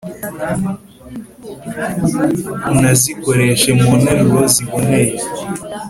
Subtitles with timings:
[2.71, 5.15] unazikoreshe mu nteruro ziboneye